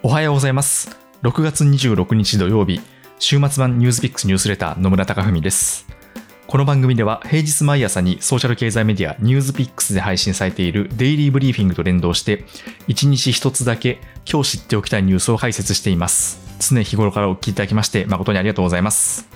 [0.00, 0.96] おはようございます。
[1.24, 2.80] 6月26日土曜日、
[3.18, 5.88] 週末版ニュースピックスニュースレター野村貴文です。
[6.46, 12.44] この番組では平日毎朝にソーシャル経済メディアニュースピックスで配信されているデイリーブリーフィングと連動して、
[12.86, 16.38] 1日1つだけ今日知っておきたいニュースを解説しています。
[16.60, 19.28] 常日頃からお聞きいただきまして誠にありがとうございます。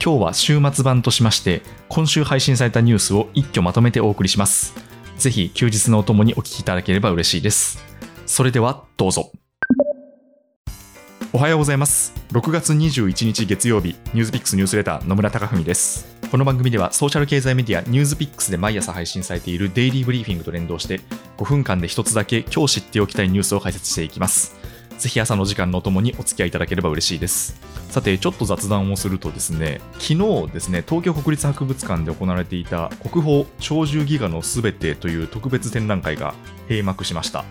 [0.00, 4.74] 今日は週末版としまして、今週配信されたニュースを一挙まとめてお送りします。
[5.18, 7.84] ぜひ休日のお供にお聞きいただければ嬉しいです。
[8.26, 9.32] それではどうぞ。
[11.34, 12.14] おはようございます。
[12.30, 16.16] 6月21日月曜日、ニュースピックスニュースレター野村貴文です。
[16.30, 21.00] この番組ではソーシャル経済メディアニュースピックスで毎朝配信されているデイリーブリーフィングと連動して
[21.38, 24.54] 5分間で一つだけ今日知っておきたいニュースを解説していきます。
[24.96, 27.60] ぜひ朝の時間のお供にお付き合いいただければ嬉しいです。
[27.90, 30.14] さて、ちょっと雑談をするとですね、昨
[30.46, 36.36] 日ですね、東京国立博物館で行われていた国宝鳥獣戯画のすべてという特別展覧会が
[36.68, 37.44] 閉幕しました。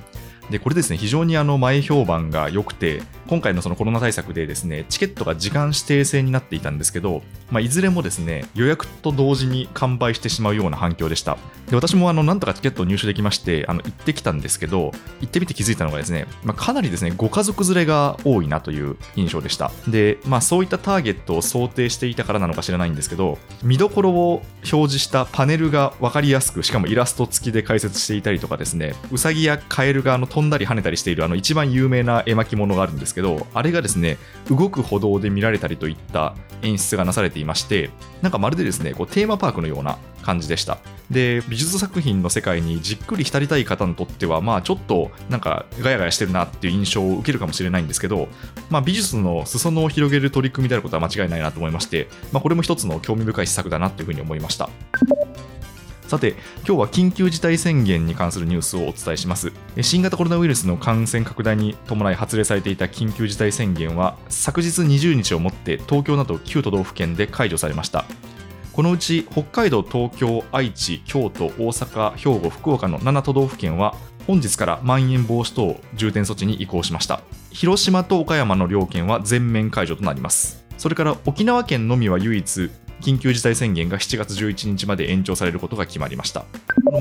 [0.53, 11.39] でこれですね非常にあの前評判が良くて今回のそのコロナ対策でですねチケットが時間指定制になっていたんですけど、まあ、いずれもですね予約と同時に完売してしまうような反響でした。
[11.69, 14.91] で私もあのなんとかチケットを入手できましてあの行ってきたんですけど
[15.21, 19.71] 行ってみて気づいたのがですね、まあ、かなりですねご家族連れが多いなという印象でした。
[19.87, 34.17] で、まあ、そういったターゲットを想定していたからなのか知らないんですけど見どころを表示したパネルが分かりやすくしかもイラスト付きで解説していたりとかですねうさぎやカエルがあの飛んだり跳ねたりしているあの一番有名な絵巻物があるんですけどあれがですね
[34.49, 37.89] 動く歩道で見られたりといった演出がなされていまして
[38.21, 40.77] なんかまるでですねこうテーマパークのような感じでした。
[41.11, 48.29] で美術作品の世界にじっくり浸りたい方にとってはまあちょっとなんかガヤガヤしてるなっていう印象を受けるかもしれないんですけど、
[48.69, 54.69] まあ、美術の裾野を広げる取り組みであることは間違いないなと思いまして、まあ、これも一つの興味深い施策だなというふうに思いました。
[56.13, 59.51] さて、今日は緊急事態宣言に関するニュースをお伝えします。
[59.81, 68.05] 新型コロナウイルスの感染拡大に伴い発令されていた緊急事態宣言は、昨日20日をもって東京など9都道府県で解除されました。
[68.73, 73.95] このうち北海道、東京、愛知、京都、大阪、兵庫、福岡の7都道府県は
[74.27, 77.21] 本日からまん延防止等重点措置に移行しました。
[77.49, 80.63] 広島と岡山の両県は全面解除となります。
[80.77, 82.69] それから沖縄県のみは唯一
[83.03, 86.45] 緊急事態宣言が7月11日まで延長されることが決まりました。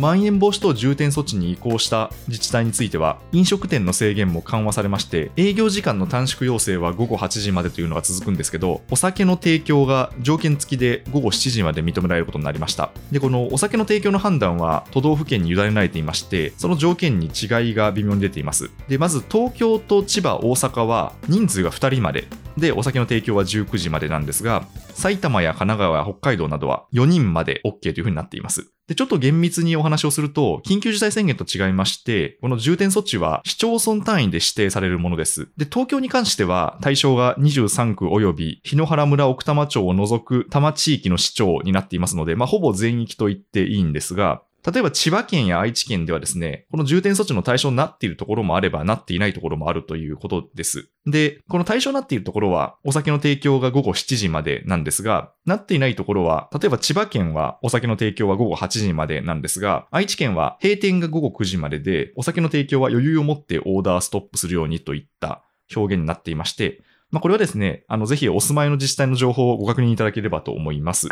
[0.00, 12.90] まん延防止等重点措置に移行した自治体については、飲食店の制限も緩和されまして、営業時間の短縮要請は午後8時までというのが続くんですけど、お酒の提供が条件付きで午後7時まで認められることになりました。
[13.12, 18.70] で、このお酒の提供の判断は都道府県に委ねられていまして、その条件に違いが微妙に出ています。
[18.88, 22.26] で、まず東京と千葉、大阪は人数が2人まで、
[22.56, 28.72] で、お酒の提供は19時までなんですが、埼玉や神奈川、北海道などは4人まで OK というふうになっています。
[28.88, 35.48] で、ちょっと厳密にお話をすると、緊急事態宣言と違いまして、この重点措置は市町村単位で指定されるものです。
[35.56, 50.88] で、東京に関しては対象が23区及び日野原村奥多摩町を除く多摩地域の市長になっていますので、まあ、ほぼ全域と言っていいんですが、例えば千葉県や愛知県ではですね、この重点措置の対象になっているところもあれば、なっていないところもあるということです。
[51.04, 65.42] で、この対象になっているところは、お酒の提供が午後7時までなんですが、なっていないところは、例えば千葉県はお酒の提供は午後8時までなんですが、愛知県は閉店が午後9時までで、お酒の提供は余裕を持ってオーダーストップするようにといった
[65.74, 71.08] 表現になっていまして、まあ、これはですね、あの、ぜひお住まいの自治体の情報をご確認いただければと思います。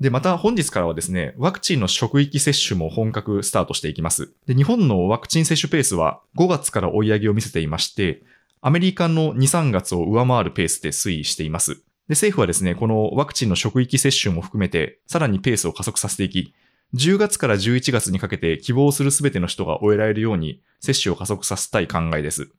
[0.00, 4.32] で、また本日からはですね、ワクチンの職域接種も本格スタートしていきます。
[4.46, 8.22] で、日本のワクチン接種ペースは5月から追い上げを見せていまして、
[8.60, 11.74] アメリカの2、3月を上回るペースで推移しています。
[11.74, 16.54] で、政府はですね、このワクチンの職域接種も含めて、さらにペースを加速させていき、
[16.94, 22.50] 10月から11月にかけて希望するすべての人が終えられるように接種を加速させたい考えです。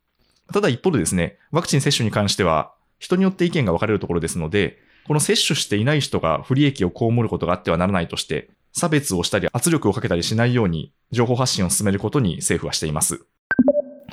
[0.54, 4.80] ただ一方でですね、ワクチン接種に関しては、人によって意見が分かれるところですので、
[5.10, 13.26] この接種していない人が不利益を被ることがあってはならないとして、差別をしたり圧力をかけたりしないように情報発信を進めることに政府はしています。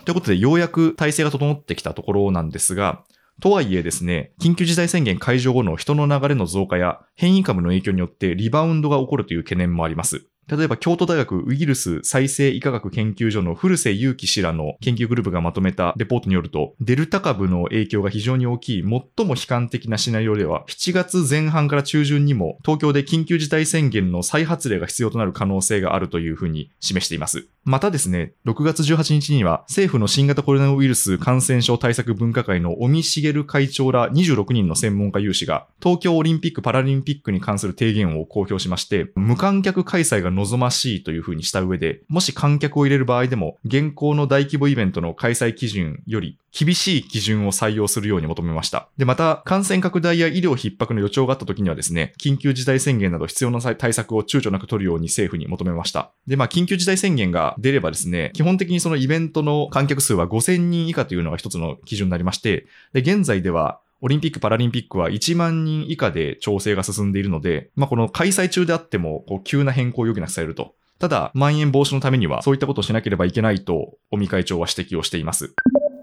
[0.07, 3.04] ということで、ようやく体制が整ってきたところなんですが、
[3.43, 10.25] とはいえですね、緊急事態宣言解除後の人の流れの増加や変異株の影響によってリバウンドが起こるという懸念もあります。
[10.48, 27.49] 例えば、京都大学ウイルス再生医科学研究所の古瀬祐樹氏らの研究グループがまとめたレポートによると、デルタ株の影響が非常に大きい、最も悲観的なシナリオでは、7月前半から中旬にも、東京で緊急事態宣言の再発令が必要となる可能性があるというふうに示しています。
[27.65, 48.88] またですね、6月18日には、政府の新型コロナウイルス感染症対策分科会の尾身茂会長ら26人の専門家有志が、東京オリンピック・パラリンピックに関する提言を公表しまして、無観客開催が望ましいというふうにした上で、もし観客を入れる場合でも、現行の大規模イベントの開催基準より厳しい基準を採用するように求めました。
[48.97, 56.12] で、また、感染拡大や医療逼迫の予兆があった時にはですね、緊急事態宣言など必要な対策を躊躇なく取るように政府に求めました。
[56.27, 70.75] で、まあ、緊急事態宣言が出ればですね、基本的にそのイベントの観客数は5000人以下というのが一つの基準になりまして、で、現在ではオリンピック・パラリンピックは1万人以下で調整が進んでいるので、まあ、この開催中であっても、こう急な変更を余儀なくされると。
[70.98, 75.54] ただ、まん延防止のためには、そういったことをしなければいけないと、尾身会長は指摘をしています。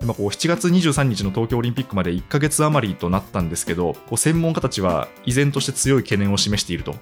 [0.02, 6.96] 今こう7月23日の東京オリンピックまで1ヶ月余りとなったんですけど、こう専門家たちは依然として強い懸念を示していると。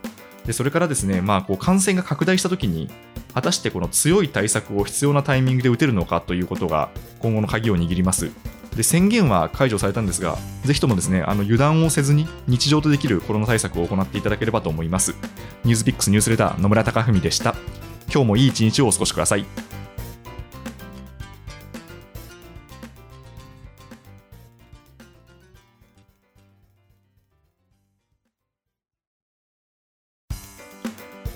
[0.46, 2.90] でそれからですね、まあ、こう感染が拡大したときに、
[3.34, 6.90] 果たしてこの強い対策を必要なタイミングで打てるのかということが
[7.20, 8.30] 今後の鍵を握ります。
[8.76, 15.14] で宣言は解除されたんですが、ぜひともですね、あの油断をせずに日常とできるコロナ対策を行っていただければと思います。
[15.64, 17.56] ニュースピックスニュースレター野村貴文でした。
[18.12, 19.46] 今日もいい一日をお過ごしください。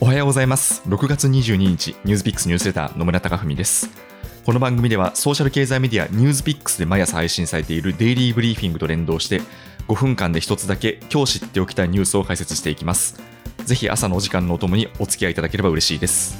[0.01, 0.83] おはようございます。
[0.87, 4.14] 6月22日、ニュースピックスニュースレター野村貴文です。
[4.45, 9.41] この番組ではソーシャル経済メディアニュースピックスで毎朝配信されているデイリーブリーフィングと連動して
[9.87, 13.19] 5分間で一つだけ今日知っておきたいニュースを解説していきます。
[13.65, 16.37] ぜひ朝のお時間のおともにお付き合いいただければ嬉しいです。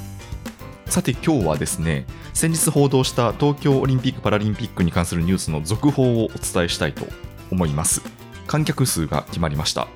[0.86, 7.08] さて今日はですね、先日報道した東京オリンピック・パラリンピックに関するニュースの続報をお伝えしたいと
[7.50, 8.02] 思います。
[8.46, 9.88] 観客数が決まりました。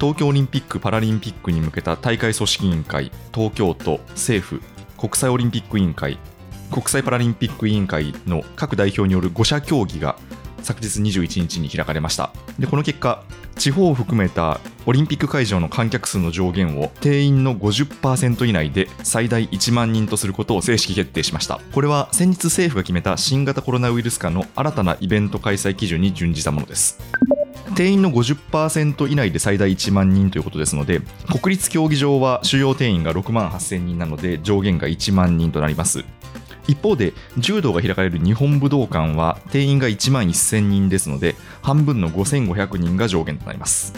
[0.00, 4.60] 東京オリンピック・パラリンピックに向けた大会組織委員会、東京都、政府、
[4.98, 6.18] 国際オリンピック委員会、
[6.70, 10.16] 国際パラリンピック委員会の各代表による5者協議が
[10.62, 12.32] 昨日21日に開かれました。
[12.58, 13.22] でこの結果
[13.56, 21.60] 地方を含めたオリンピック会場の観客数の上限を定員の50%以内で最大1万人とすることを正式決定しました。
[21.72, 26.98] これは先日政府が決めた新型コロナウイルス化の新たなイベント開催基準に準じたものです。
[27.74, 31.00] 定員の50%以内で最大1万人ということですので
[31.40, 36.04] 国立競技場は主要定員が6万8000人なので上限が1万人となります。
[36.70, 43.92] 一方で柔道が開かれる日本武道館は定員が1万1000人ですので半分の5500人が上限となります。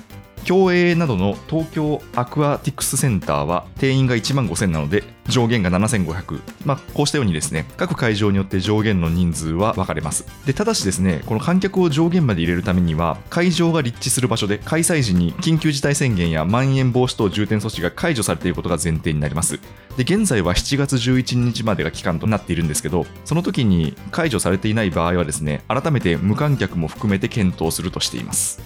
[0.44, 10.26] 競泳などの東京アクアティクスセンターは定員が1万5000なので上限が7500、まあ、こうしたようにですね各会場によって上限の人数は分かれます。
[10.46, 19.60] でただしですねこの観客を上限まで入れるためには会場が立地する場所で開催時に緊急事態宣言やまん延防止等重点措置が解除されていることが前提になります。
[19.96, 28.62] で現在は7月11日までが期間となっているんですけどその時に解除されていない場合はですね改めて無観客も含めて検討するとしています。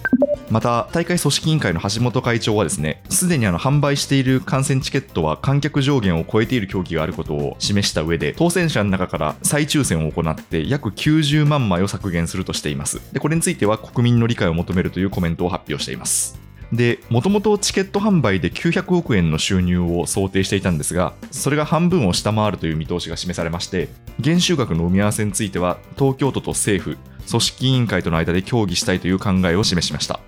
[0.49, 16.39] また大会組織委員会の橋本会長はですねすでにあの販売している観戦チケットは観客上限を超えている競技があることを示した上で当選者の中から再抽選を行って約90万枚を削減するとしていますでこれについては国民の理解を求めるというコメントを発表しています
[16.71, 23.87] で、もともとチケット販売で900億円の収入を想定していたんですが、それが半分を下回るという見通しが示されまして、
[24.19, 26.97] 減収額の生み合わせについては、東京都と政府、
[27.29, 30.19] 組織委員会との間で協議したいという考えを示しました。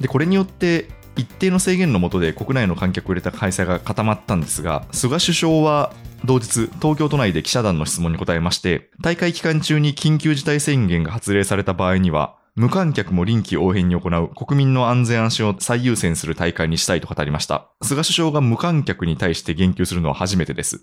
[0.00, 5.92] でこれによって一定の制限の下で国内の観客を入れた開催が固まったんですが菅首相は
[6.24, 17.68] 同日東京都内で記者団の質問に答えまして大会期間中に緊急事態宣言が発令された場合には無観客も臨機応変に行う国民の安全安心を最優先する大会にしたいと語りました。
[17.82, 20.82] 菅首相が無観客に対して言及するのは初めてです。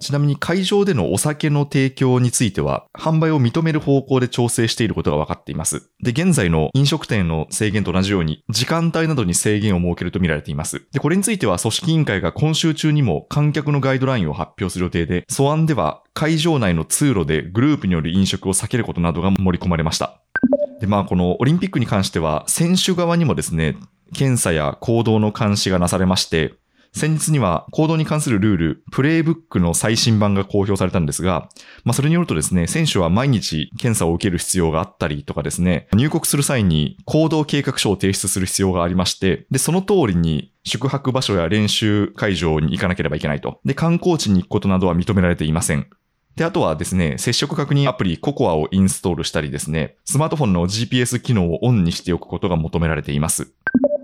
[0.00, 5.90] ちなみに会場でのお酒の提供については、販売を認める方向で調整していることが分かっています。
[6.02, 10.86] で、現在の飲食店の制限と同じように、時間帯などに制限を設けると見られています。
[10.92, 20.20] で、これについては組織委員会が今週中にも観客のガイドラインを発表する予定で、素案では会場内の通路でグループによる飲食を避けることなどが盛り込まれました。
[20.80, 23.76] で、まあ、このオリンピックに関しては、選手側にもですね、
[24.14, 26.54] 検査や行動の監視がなされまして、
[26.96, 31.50] 先日には行動に関するルール、プレイブックの最新版が公表されたんですが、
[31.84, 43.60] まあ、それによるとですね、選手は毎日検査を受ける必要があったりとかですね、入国する際に行動計画書を提出する必要がありまして、で、その通りに宿泊場所や練習会場に行かなければいけないと。
[43.66, 45.86] で、観光地に行くことなどは認められていません。
[46.34, 53.52] で、あとはですね、接触確認アプリ COCOA をインストールしたりですね、スマートフォンの GPS 機能をオンにしておくことが求められています。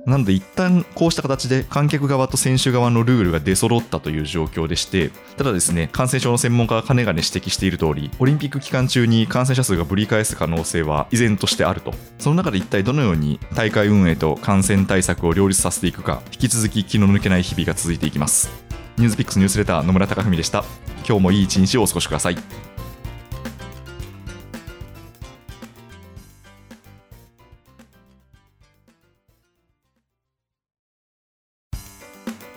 [0.04, 11.94] なので一旦こうした形で観客側と選手側のルールが出揃ったという状況でして、ただですね、感染症の専門家がかねがね指摘している通り、オリンピック期間中に感染者数がぶり返す可能性は依然としてあると。
[12.18, 18.72] その中で一体どのように大会運営と感染対策を両立させていくか、引き続き気の抜けない日々が続いていきます。
[18.98, 20.64] ニュースピックスニュースレター野村貴文でした
[21.06, 22.36] 今日もいい一日をお過ごしください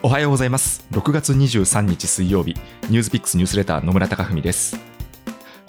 [0.06, 0.86] おはようございます。
[0.92, 2.54] 6月23日水曜日
[2.88, 4.78] ニュースピックスニュースレター野村貴文です。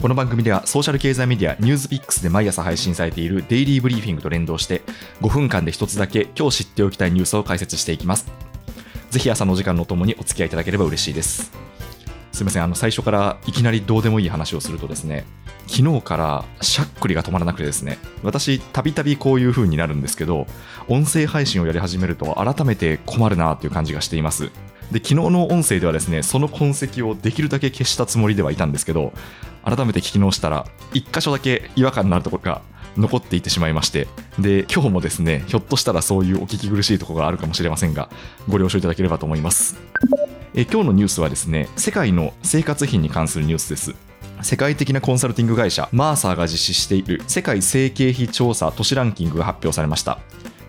[0.00, 4.82] この番組ではソーシャル経済メディアニュースピックスで毎朝配信されているデイリーブリーフィングと連動して
[5.22, 8.30] 5分間で一つだけ今日知っておきたいニュースを解説していきます。
[9.10, 11.50] ぜひ朝の時間のともにお付き合いいただければ嬉しいです。
[12.38, 15.24] すみませんあの最初からいきなりどうでもいい話をするとですね
[15.66, 20.46] 昨日からしゃっくりが止まらなくてですね私たびたびこういう風になるんですけど
[20.86, 24.52] 音声配信をやり始めると改めて困るなという感じがしています。
[24.92, 29.12] で昨日の音声ではですねその痕跡をできるだけ消したつもりではいたんですけど
[29.64, 32.62] 改めて聞き直したら1箇所だけ違和感のあるところが
[32.96, 34.06] 残っていってしまいまして
[34.38, 38.08] で今日もですねひょっとしたらそういうお聞き苦しいところがあるかもしれませんが
[38.48, 39.76] ご了承いただければと思います。
[40.54, 43.94] え今日のニュースはですね世界の生活費に関するニュースです。
[44.42, 50.18] 世界的なコンサルティング会社マーサーが実施している世界生計費調査都市ランキングが発表されました。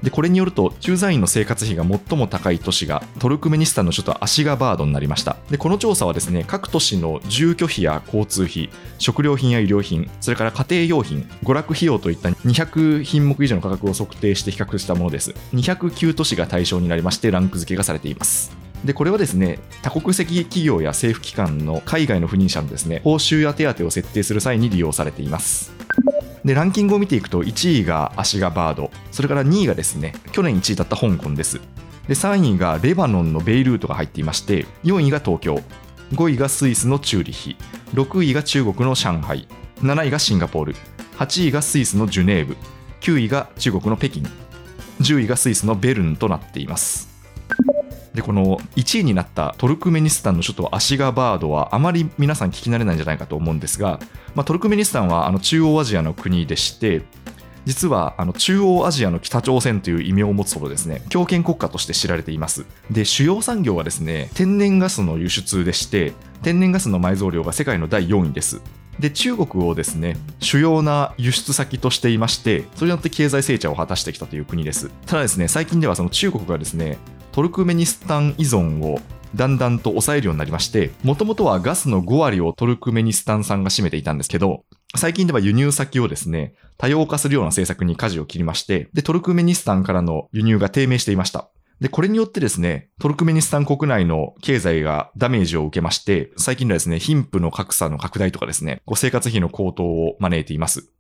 [0.03, 5.36] でこれによると駐在員の生活費が最も高い都市がトルクメニスタンの首都アシガバードになりました。
[5.50, 15.31] でこの調査はですね各都市の住居費や交通費食料品や医療品それから家庭用品娯楽費用といった200品目以上の価格を測定して比較したものです。
[15.53, 18.59] 209都市が対象になりましてランク付けがされています。
[18.86, 25.71] でこれはですね多国籍企業や政府機関の海外の赴任者のですね報酬や手当を設定する際に利用されています。
[26.45, 31.59] でランキングを見ていくと1位がアシガバードそれから2位がですね去年1位だった香港です。
[32.07, 35.62] で3位がレバノンのベイルートが入っていまして4位が東京
[36.13, 37.55] 5位がスイスのチューリヒ
[37.93, 39.48] 6位が中国の上海
[39.81, 40.75] 7位がシンガポール
[41.17, 42.57] 8位がスイスのジュネーブ
[43.01, 44.21] 9位が中国の北京
[45.01, 47.09] 10位がスイスのベルンとなっています。
[48.13, 54.00] でこの1位になったトルクメニスタンの首都アシガバードはあまり皆さん聞き慣れないんじゃないかと思うんですが、
[54.36, 57.04] まあ、トルクメニスタンはあの中央アジアの国でして
[57.66, 62.66] 実はあの中央アジアの北朝鮮という異名を持つほどですね強権国家として知られています。
[62.89, 68.62] で主要産業はですね天然ガスの輸出でして天然ガスの埋蔵量が世界の第4位です。
[68.98, 74.89] で中国をですね主要な輸出先としていましてそれによって経済成長を果たしてきたという国です。
[75.06, 76.98] ただですね最近ではその中国がですね
[77.39, 79.00] トルクメニスタン依存を
[79.34, 84.65] だんだんと抑えるようになりましてもともとはガスの5割をトルクメニスタン産が占めていたんですけど
[84.98, 100.91] 最近では輸入先をですね多様化するような政策に舵を切りましてでトルクメニスタンからの輸入が低迷していましたで、これによってですね、トルクメニスタン国内の経済がダメージを受けまして、最近ではですね、貧富の格差の拡大とかですね、ご生活費の高騰を招いています。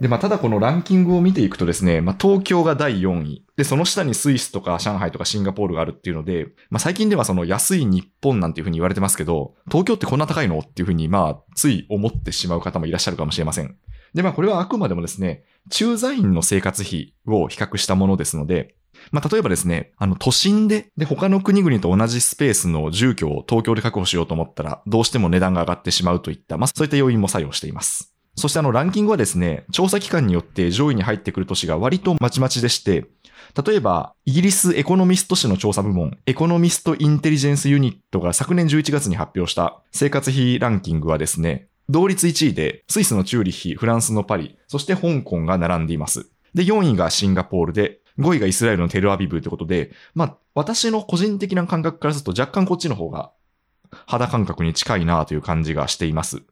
[0.00, 3.44] で、まあ、ただこのランキングを見ていくとですね、まあ、東京が第4位。
[3.56, 10.58] で、その下にスイスとか上海とかシンガポールがあるっていうので、まあ、最近ではその安い日本なんていうふうに言われてますけど、東京ってこんな高いの？
[10.58, 13.76] っていうふうに、まあ、つい思ってしまう方もいらっしゃるかもしれません。
[14.14, 18.74] で、まあ、これはあくまでもですね、駐在員の生活費を比較したものですので、
[19.10, 28.13] まあ、例えばですね、あの、都心で、で、他の国々と同じスペースの住居を東京で確保しようと思ったら、どうしても値段が上がってしまうといった、まあ、そういった要因も作用しています。
[28.36, 33.06] そしてあの、ランキングはですね、調査機関によって上位に入ってくる都市が割とまちまちでして、
[33.66, 46.26] 例えば、イギリスエコノミスト誌の調査部門、エコノミストインテリジェンスユニットが昨年11月に発表した生活費ランキングはですね、同率1位で、スイスのチューリッヒ、フランスのパリ、そして香港が並んでいます。
[46.54, 53.32] で、4位がシンガポールで、5位がイスラエルのテルアビブということで、まあ、私の個人的な感覚からすると若干こっちの方が
[54.06, 56.42] 肌感覚に近いなという感じがしています。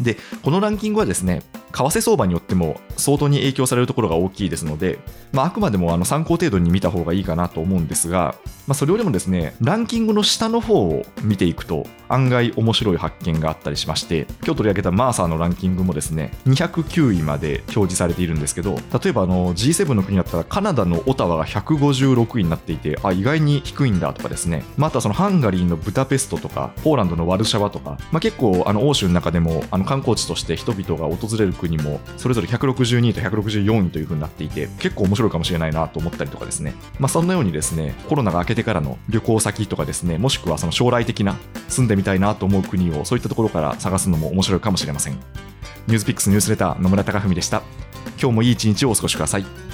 [0.00, 1.42] で、このランキングはですね、
[1.74, 5.00] 為替相場によっても相当に影響されるところが大きいですので、
[5.32, 8.36] まあ、あくまでもあの参考程度に見た方がいいかなと思うんですが、
[8.66, 36.74] まあ、それよりもですね、ランキングの下の方を見ていくと、案外面白い発見があったりしまして、今日取り上げたマーサーのランキングもですね、209位まで表示されているんですけど、例えばあの G7 の国だったらカナダのオタワが156位になっていて、あ、意外に低いんだとかですね、まあ、とはそのハンガリーのブダペストとか、ポーランドのワルシャワとか、まあ、結構あの欧州の中でもあの観光地として人々が訪れる国もそれぞれ162位と164位という風になっていて結構面白いかもしれないなと思ったりとかですね。
[36.98, 41.36] まあそんなようにですねコロナが明けてからの旅行先とかですねもしくはその将来的な
[41.68, 45.14] 住んでみたいなと思う国をそういったところから探すのも面白いかもしれません。
[45.86, 47.62] ニュースピックスニュースレター野村貴文でした。
[48.20, 49.73] 今日もいい一日をお過ごしください。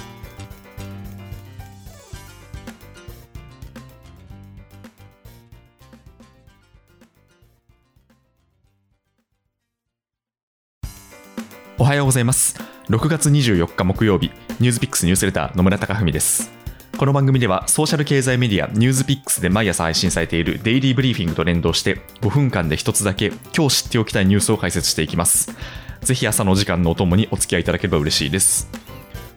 [11.91, 12.55] はようございます。
[12.87, 14.31] 6月24日木曜日
[14.61, 16.49] ニュースピックスニュースレター野村貴文です。
[16.97, 25.53] この番組ではソーシャル経済メディアニュースピックスで毎朝配信されているデイリーブリーフィングと連動して5分間で一つだけ今日知っておきたいニュースを解説していきます。
[25.99, 28.69] ぜひ朝の時間のお供にお付き合いいただければ嬉しいです。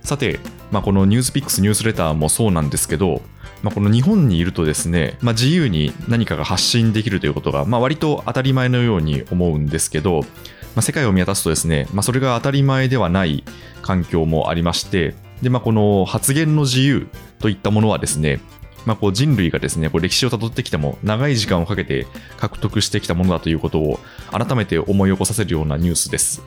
[0.02, 0.38] さて、
[0.70, 3.20] まあ、このニュースピックスニュースレターもそうなんですけど、
[3.64, 10.24] まあ、この日本にいるとですね、まあ、自由に何かが発信できるということが、まあ、割と当たり前のように思うんですけど、
[10.74, 13.44] まあ、世界を見渡すとですね、まあ、それが当たり前ではない
[13.82, 17.06] 環境もありましてで、まあ、この発言の自由
[17.38, 18.40] といったものはですね、
[18.86, 23.98] まあ、こう人類がですねこう歴史をたどってきても長い時間をかけて獲得してきたものだということを
[24.30, 26.42] 改めて思い起こさせるようなニュースです。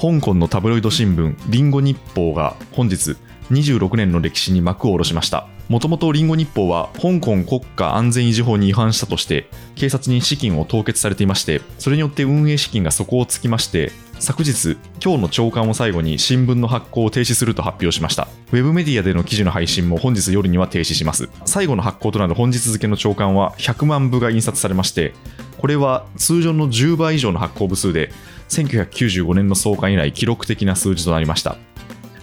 [0.00, 3.16] 香港のタブロイド新聞リンゴ日報が本日
[3.50, 5.46] 26年の歴史に幕を下ろしました。
[5.70, 18.28] もともとリンゴ日報は香港国家安全維持法に違反したとして警察に資金を凍結されていましてそれによって運営資金が底をつきまして昨日今日の朝刊を最後に新聞の発行を停止すると発表しました。
[18.52, 21.30] ウェブメディアでの記事の配信も本日夜には停止します。
[21.46, 25.14] 最後の発行となる本日付の朝刊は100万部が印刷されまして
[25.56, 28.10] これは通常の10倍以上の発行部数で
[28.50, 31.56] 1995年の創刊以来記録的な数字となりました。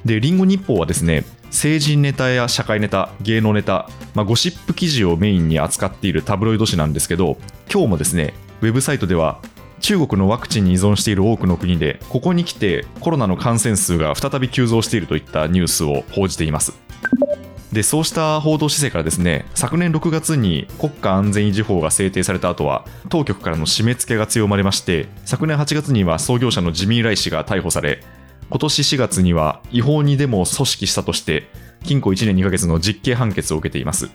[0.06, 7.38] でリンゴ日報はですね政治ネタや社会ネタ芸能ネタ、まあ、ゴシップ記事をメインに扱っているタブロイド紙なんですけど
[7.72, 9.40] 今日もですねウェブサイトでは
[9.80, 16.74] 中国のワクチンに依存している多くの国でここに来てコロナの感染数が再び急増しているといったニュースを報じています。
[17.72, 28.02] でそうした報道姿勢からですね昨年6月に国家安全維持法が制定された後は当局からの締め付けが強まりまして昨年8月には創業者のジミー・ライ氏が逮捕され
[28.50, 31.48] 今年4月には違法にデモを組織したとして
[31.84, 34.10] 禁錮1年2ヶ月の実刑判決を受けています。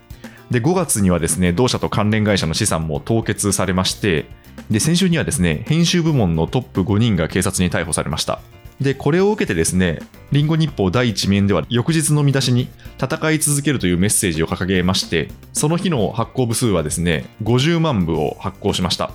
[0.50, 4.26] で5月にはですね同社と関連会社の資産も凍結されまして
[4.70, 8.40] で先週にはですね編集部門のトップ5人が警察に逮捕されました。
[8.80, 10.00] でこれを受けてですね
[10.32, 12.68] リンゴ日報第1面では翌日の見出しに
[13.00, 19.12] 戦い続けるというメッセージを掲げましてその日の発行部数はですね50万部を発行しました。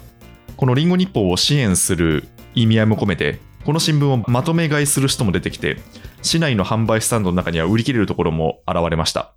[0.56, 5.76] このリンゴ日報を支援する意味合いも込めてこの新聞をまとめ買いする人も出てきて
[6.22, 9.34] 市内の販売スタンドの中には売り切れるところも現れました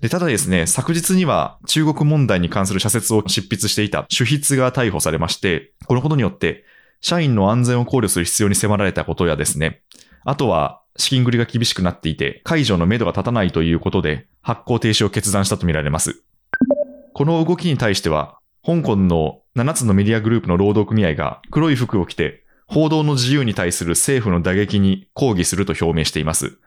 [0.00, 6.64] で、ただですね、昨日には中国問題に関する社説を執筆していた主筆が逮捕されまして、このことによって
[7.02, 9.82] 社員の安全を考慮する必要に迫られたことやですね、
[10.24, 16.22] あとは資金繰りが厳しくなっていて、解除の目処が立たないということで、発行停止を決断したとみられます。
[17.12, 26.58] この動きに対しては、香港の7つのメディアグループの労働組合が黒い服を着て、報道の自由に対する政府の打撃に抗議すると表明しています。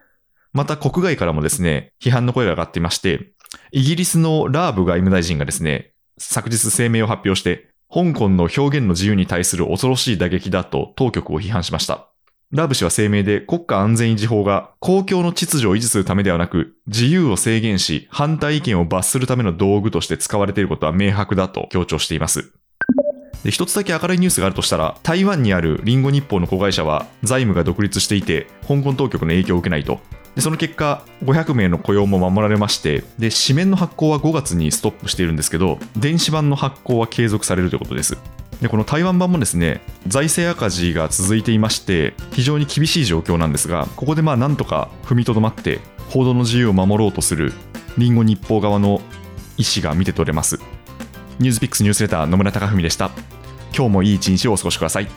[0.51, 3.31] また国外からもですね、批判の声が上がっていまして、
[3.71, 12.07] イギリスのラーブ外務大臣がですね、昨日声明を発表して、香港の表現の自由に対する恐ろしい打撃だと当局を批判しました。
[12.51, 22.53] ラーブ氏は声明で国家安全維持法が公共の秩序を維持するためではなく、自由を制限し、反対意見を罰するための道具として使われていることは明白だと強調しています。
[23.43, 29.99] で、一つだけ明るいニュースがあるとしたら、台湾にあるリンゴ日報の子会社は財務が独立していて、香港当局の影響を受けないと。
[30.35, 38.17] でその結果、500名の雇用も守られまして、で紙面の発行は5月にストップしているんですけど、電子版の発行は継続されるということです。
[38.61, 47.53] でこの台湾版もですね財政赤字が続いていまして非常に厳しい状況なんですがここでまあなんとか踏みとどまって報道の自由を守ろうとする
[47.97, 49.01] リンゴ日報側の
[49.57, 50.59] 意思が見て取れます
[51.41, 53.09] ニュースピックスニュースレター野村貴文でした。
[53.75, 55.07] 今日もいい一日をお過ごしください。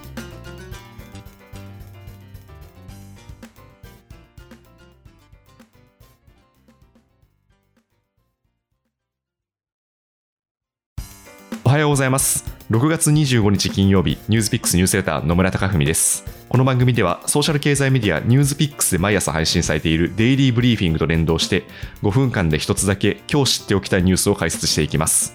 [11.62, 12.44] おはようございます。
[12.70, 16.24] 6月25日金曜日ニュースピックスニュースレター野村貴文です。
[16.48, 21.64] この番組ではソーシャル経済メディアニュースピックスで毎朝配信されているデイリーブリーフィングと連動して
[22.02, 25.34] 5分間で一つだけ今日知っておきたいニュースを解説していきます。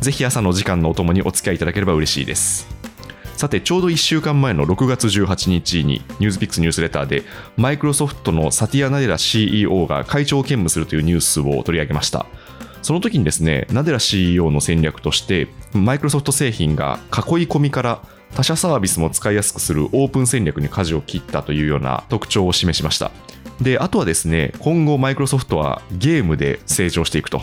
[0.00, 2.66] ぜひ朝の時間のお供にお付き合いいただければ嬉しいです
[3.36, 7.22] さてちょうど1週間前の6月18日にニュースピックスニュースレターで
[7.56, 12.26] マイクロソフトのサティア・ナデラ CEO が会長を兼務するというニュースを取り上げました
[12.82, 17.12] その時にですね、ナデラ CEO の戦略として、マイクロソフト製品が囲い
[17.46, 18.02] 込みから
[18.34, 23.10] 他社サービスも使いやすくするオープン戦略に舵を切ったというような特徴を示しました。
[23.60, 27.42] で、あとはですね、今後マイクロソフトはゲームで成長していくと。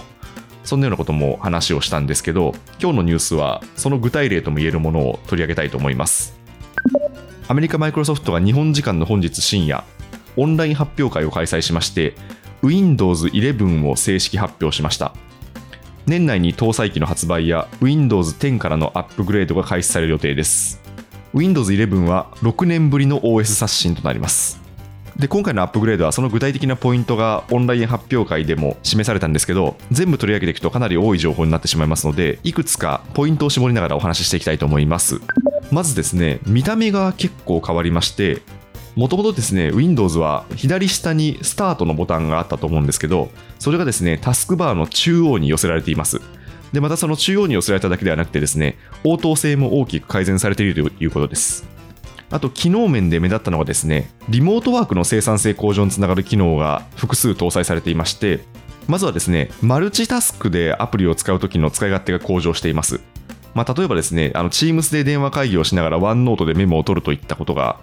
[0.68, 6.38] そんなようなことも話をしたんですけど、今日のニュースはその具体例とも言えるものを取り上げたいと思います。
[7.48, 9.86] アメリカマイクロソフトが日本時間の本日深夜、
[10.36, 12.16] オンライン発表会を開催しまして、
[12.62, 15.14] Windows 11を正式発表しました。
[16.06, 20.82] 年内に搭載機の発売や Windows 10からのアップグレードが開始される予定です。
[21.34, 24.67] Windows 11は6年ぶりの OS 刷新となります。
[25.18, 35.20] で今回のアップグレードはその具体的なポイントがオンライン発表会でも示されたんですけど全部取り上げていくとかなり多い情報になってしまいますのでいくつかポイントを絞りながらお話ししていきたいと思います。
[35.72, 38.42] まずですね見た目が結構変わりまして
[38.96, 46.22] もともとですね Windows は左下にスタートのボタンがあったと思うんですけどそれがですねタスクバーの中央に寄せられています。
[46.74, 51.77] でまたその中央に寄せられただけではなくてですね応答性も大きく改善されているということです。
[52.30, 58.42] あと機能面で目立ったのはですねリモートワークの生産性向上につながる機能が複数搭載されていまして
[58.88, 63.00] まずはですねマルチタスクでアプリを使うときの使い勝手が向上しています
[63.58, 67.80] まあ、例えばですね、あの Teams で電話会議をしながら OneNote でメモを取るといったことが、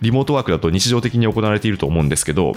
[0.00, 2.56] リモートワークだと日常的に行われていると思うんですけど、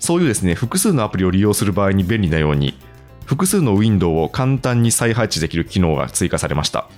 [0.00, 2.74] そういうですね、複数のアプリを利用する場合に便利なように、
[3.26, 6.88] 複数のウィンドウを簡単に再配置できる機能が追加されました。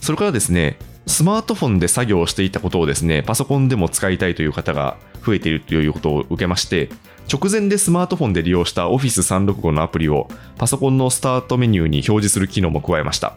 [0.00, 0.78] それからですね、
[1.10, 4.96] スマートフォンで作業をしていたことをですね、パソコンでも使いたいという方が
[5.26, 6.88] 増えているということを受けまして、
[7.30, 13.34] 直前でスマートフォンで利用した Office365 のアプリをパソコンのスタートメニューに表示する機能も加えました。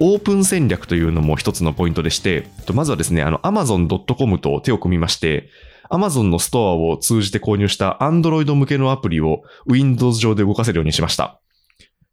[0.00, 5.48] オープン戦略というのも一つのポイントでして、まずはですね、あの Amazon.com と手を組みまして、
[5.90, 11.40] Amazon のストアを通じて購入した Android 向けのアプリを Windows 上で動かせるようにしました。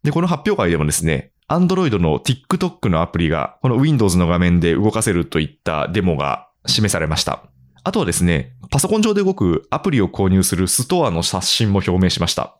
[0.03, 7.43] で、この発表会でもですね、Android の TikTok のアプリが、この Windows の画面で動かせるといったデモが示されました。
[7.83, 12.57] あとはですね、パソコン上で動くアプリを購入するストアの刷新も表明しました。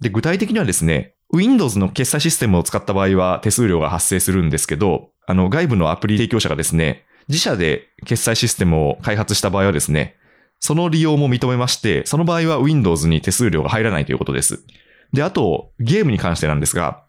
[0.00, 10.16] で、具体的にはですね、Windows の決済システムを使った場合は手数料が発生するんですけど、あの、外部のアプリ提供者がですね、自社で決済システムを開発した場合はですね、
[10.58, 14.64] その利用も認めまして、その場合は Windows に手数料が入らないということです。
[15.12, 17.04] で、あと、ゲームに関してなんですが、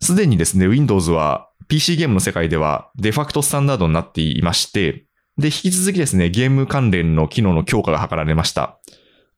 [0.00, 5.06] すでにですね、Windows は PC ゲームの世界ではデファクトスタンダードになっていまして、
[5.38, 8.78] で、引き続きですね、ゲーム関連の機能の強化が図られました。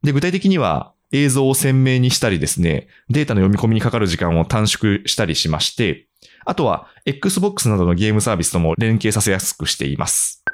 [0.03, 6.07] で、具体的には、映像を鮮明にしたりですね、データの読み込みにかかる時間を短縮したりしまして、
[6.45, 10.45] あとは Xbox などのゲームサービスとも連携させやすくしています。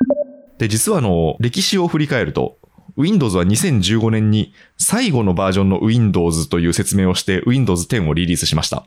[0.58, 2.58] で、実はあの、歴史を振り返ると、
[2.96, 8.86] Windows は2015年に最後のバージョンの Windows という説明をして Windows 10をリリースしました。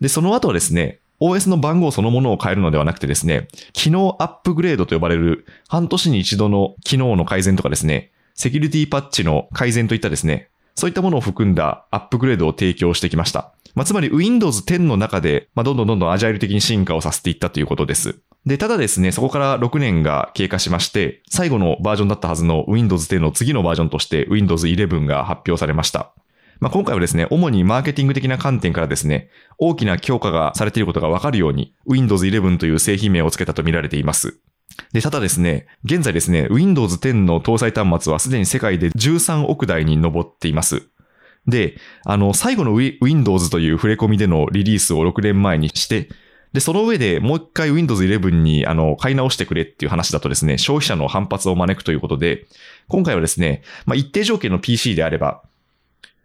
[0.00, 13.52] で、その後はですね、OS の番号そのものを変えるのではなくてですね、機能アップグレードと呼ばれる半年に一度の機能の改善とかですね、セキュリティパッチの改善といったですね、そういったものを含んだアップグレードを提供してきました。
[13.74, 18.20] まあ、つまり Windows 10の中で、まあ、どんどんどんどんアジャイル的に進化をさせていったということです。
[18.46, 26.12] で、ただですね、そこから6年が経過しまして、最後のバージョンだったはずの Windows 10の次のバージョンとして Windows 11が発表されました。
[26.60, 34.40] まあ、今回はですね、主にマーケティング的な観点からですね、大きな強化がされていることがわかるように、Windows 11という製品名を付けたと見られています。
[34.92, 40.88] で、ただですね、現在ですね、Windows 10の搭載端末はすでに世界で13億台に上っています。
[41.46, 46.08] で、あの、最後の Windows という触れ込みでのリリースを6年前にして、
[46.52, 52.46] で、その上でもう一回 Windows 11にあの買い直してくれっていう話だとですね、消費者の反発を招くということで、
[52.88, 55.42] 今回はですね、まあ、一定条件の PC であれば、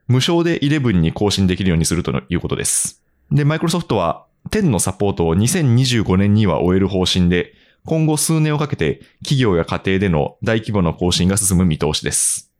[0.08, 3.02] 無償で11に更新できるようにするということです。
[3.32, 7.54] で、マイクロソフトは10のサポートを2025年には終える方針で、
[7.86, 12.52] 今後数年をかけて企業や家庭での大規模な更新が進む見通しです。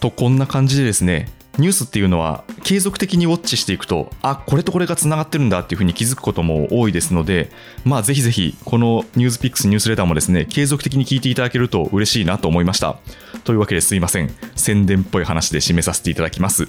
[0.00, 7.50] と、こんな感じでですね、ニュースっていうのは継続的にウォッチしていくとあこれとこれがつながってるんだっていうふうに気づくことも多いですので
[7.84, 12.98] まあぜひぜひこのニュースピックスニュースレターもですね継続的に聞いていただけると嬉しいなと思いました
[13.46, 14.30] というわけですいません。
[14.56, 16.68] 宣伝っぽい話で締めさせていただきます。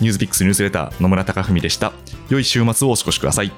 [0.00, 1.92] ニュースピックスニュースレター野村貴文でした。
[2.28, 3.50] 良い週末をお過ごしください。